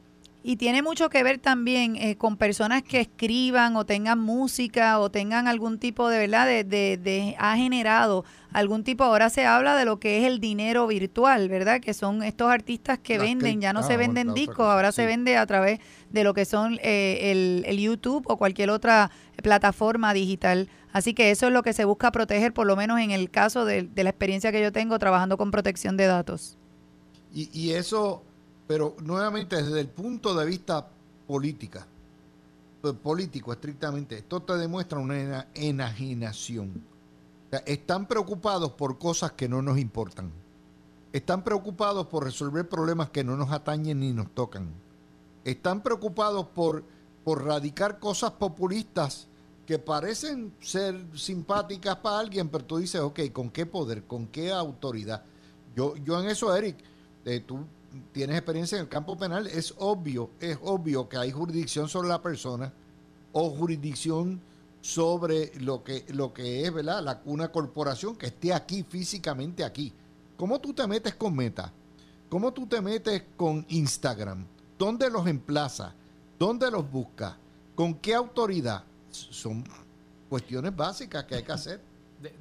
[0.49, 5.11] Y tiene mucho que ver también eh, con personas que escriban o tengan música o
[5.11, 6.47] tengan algún tipo de, ¿verdad?
[6.47, 10.38] De, de, de, ha generado algún tipo, ahora se habla de lo que es el
[10.38, 11.80] dinero virtual, ¿verdad?
[11.80, 15.44] Que son estos artistas que venden, ya no se venden discos, ahora se vende a
[15.47, 15.80] través
[16.11, 19.11] de lo que son eh, el, el YouTube o cualquier otra
[19.42, 20.68] plataforma digital.
[20.92, 23.64] Así que eso es lo que se busca proteger, por lo menos en el caso
[23.64, 26.57] de, de la experiencia que yo tengo trabajando con protección de datos.
[27.34, 28.22] Y, y eso
[28.66, 30.88] pero nuevamente, desde el punto de vista
[31.26, 31.86] política,
[32.80, 36.82] pues, político estrictamente, esto te demuestra una enajenación.
[37.64, 40.30] Están preocupados por cosas que no nos importan.
[41.12, 44.68] Están preocupados por resolver problemas que no nos atañen ni nos tocan.
[45.44, 46.84] Están preocupados por,
[47.24, 49.28] por radicar cosas populistas
[49.64, 54.04] que parecen ser simpáticas para alguien, pero tú dices, ok, ¿con qué poder?
[54.04, 55.24] ¿Con qué autoridad?
[55.74, 56.76] Yo, yo en eso, Eric,
[57.24, 57.64] eh, tú
[58.12, 62.22] tienes experiencia en el campo penal, es obvio, es obvio que hay jurisdicción sobre la
[62.22, 62.72] persona
[63.32, 64.40] o jurisdicción
[64.80, 67.20] sobre lo que, lo que es, ¿verdad?
[67.24, 69.92] Una corporación que esté aquí, físicamente aquí.
[70.36, 71.72] ¿Cómo tú te metes con Meta?
[72.28, 74.47] ¿Cómo tú te metes con Instagram?
[74.78, 75.94] ¿Dónde los emplaza?
[76.38, 77.36] ¿Dónde los busca?
[77.74, 78.84] ¿Con qué autoridad?
[79.11, 79.64] Son
[80.28, 81.80] cuestiones básicas que hay que hacer.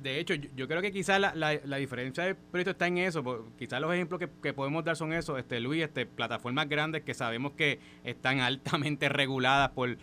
[0.02, 3.46] De, hecho, yo, creo que quizás la, la, diferencia del proyecto está en eso.
[3.58, 7.54] Quizás los ejemplos que, podemos dar son esos, este, Luis, este, plataformas grandes que sabemos
[7.54, 9.98] que están altamente reguladas por,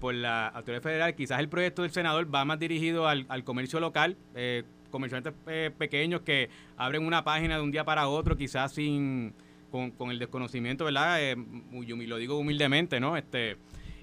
[0.00, 1.14] por la autoridad federal.
[1.14, 6.22] Quizás el proyecto del senador va más dirigido al, comercio local, eh, comerciantes eh, pequeños
[6.22, 6.48] que
[6.78, 9.34] abren una página de un día para otro, quizás sin
[9.70, 11.22] con, con el desconocimiento, ¿verdad?
[11.22, 13.16] Eh, lo digo humildemente, ¿no?
[13.16, 13.56] Este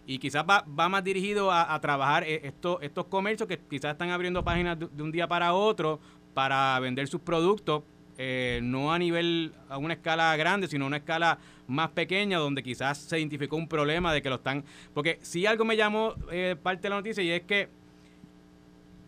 [0.07, 4.09] y quizás va, va más dirigido a, trabajar eh, estos, estos comercios que quizás están
[4.09, 5.99] abriendo páginas de, un día para otro
[6.33, 7.83] para vender sus productos,
[8.17, 12.63] eh, no a nivel, a una escala grande, sino a una escala más pequeña, donde
[12.63, 14.63] quizás se identificó un problema de que lo están...
[14.93, 17.67] Porque si algo me llamó eh, parte de la noticia y es que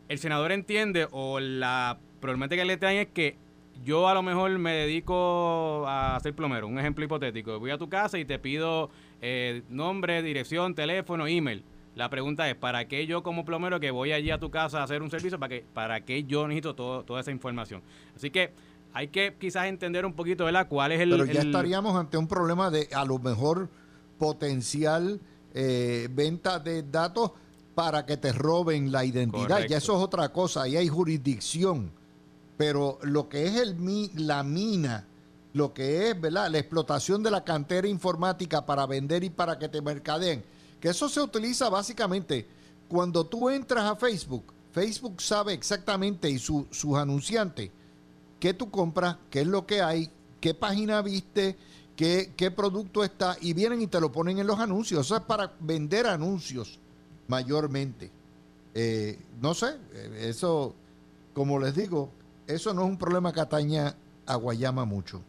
[0.10, 3.38] el senador entiende o la problemática que le traen es que
[3.84, 7.60] yo a lo mejor me dedico a ser plomero, un ejemplo hipotético.
[7.60, 8.90] Voy a tu casa y te pido
[9.22, 11.64] eh, nombre, dirección, teléfono, email.
[11.96, 14.84] La pregunta es, ¿para qué yo como plomero que voy allí a tu casa a
[14.84, 17.82] hacer un servicio, para qué, para qué yo necesito todo, toda esa información?
[18.16, 18.52] Así que
[18.94, 20.68] hay que quizás entender un poquito, ¿verdad?
[20.68, 21.10] ¿Cuál es el...
[21.10, 23.70] Pero ya estaríamos ante un problema de a lo mejor
[24.18, 25.20] potencial
[25.54, 27.32] eh, venta de datos
[27.76, 29.66] para que te roben la identidad.
[29.68, 31.92] Ya eso es otra cosa, ahí hay jurisdicción.
[32.60, 33.78] Pero lo que es el,
[34.16, 35.08] la mina
[35.54, 36.52] lo que es, ¿verdad?
[36.52, 40.44] La explotación de la cantera informática para vender y para que te mercadeen.
[40.82, 42.46] Que eso se utiliza básicamente
[42.90, 44.44] cuando tú entras a Facebook.
[44.74, 47.72] Facebook sabe exactamente y sus anunciantes
[48.42, 51.58] qué tú compras, qué es lo que hay, qué página viste,
[51.96, 55.06] qué, qué producto está y vienen y te lo ponen en los anuncios.
[55.06, 56.78] Eso es para vender anuncios
[57.30, 58.12] mayormente.
[58.74, 60.76] Eh, no sé, eh, eso,
[61.34, 62.12] como les digo,
[62.50, 63.96] eso no es un problema que ataña
[64.26, 65.24] a Guayama mucho.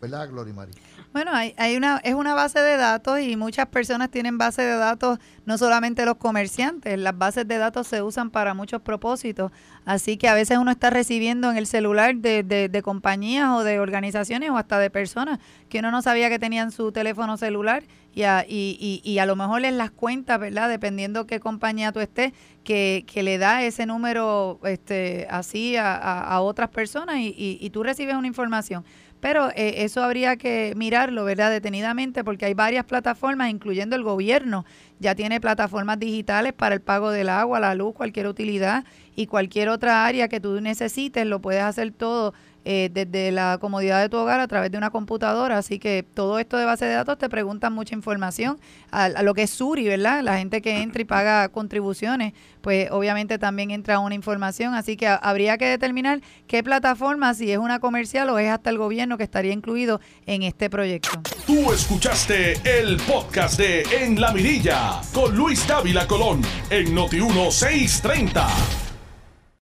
[0.00, 0.74] ¿Verdad, Gloria María?
[1.12, 4.76] Bueno, hay, hay una, es una base de datos y muchas personas tienen base de
[4.76, 9.52] datos, no solamente los comerciantes, las bases de datos se usan para muchos propósitos,
[9.84, 13.78] así que a veces uno está recibiendo en el celular de, de, compañías o de
[13.78, 18.22] organizaciones o hasta de personas que uno no sabía que tenían su teléfono celular y
[18.22, 20.68] a, y, y, a lo mejor en las cuentas, ¿verdad?
[20.68, 26.40] Dependiendo qué compañía tú estés, que, que le da ese número este, así a, a,
[26.40, 28.84] otras personas y, y tú recibes una información.
[29.22, 31.48] Pero eh, eso habría que mirarlo, ¿verdad?
[31.48, 34.64] Detenidamente, porque hay varias plataformas, incluyendo el gobierno,
[34.98, 39.68] ya tiene plataformas digitales para el pago del agua, la luz, cualquier utilidad y cualquier
[39.68, 42.34] otra área que tú necesites, lo puedes hacer todo
[42.64, 45.58] eh, desde la comodidad de tu hogar a través de una computadora.
[45.58, 48.58] Así que todo esto de base de datos te preguntan mucha información.
[48.90, 50.22] A, lo que es Suri, ¿verdad?
[50.22, 54.74] La gente que entra y paga contribuciones, pues obviamente también entra una información.
[54.74, 58.78] Así que habría que determinar qué plataforma, si es una comercial o es hasta el
[58.78, 61.10] gobierno que estaría incluido en este proyecto.
[61.46, 68.91] Tú escuchaste el podcast de En la Mirilla con Luis Dávila Colón en Noti 1630.